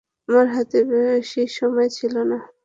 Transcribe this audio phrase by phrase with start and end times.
[0.29, 2.37] আমার হাতে বেশি সময় ছিল না।